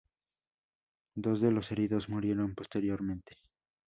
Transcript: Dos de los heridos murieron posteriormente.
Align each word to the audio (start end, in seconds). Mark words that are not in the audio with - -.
Dos 1.15 1.41
de 1.41 1.51
los 1.51 1.71
heridos 1.71 2.09
murieron 2.09 2.55
posteriormente. 2.55 3.37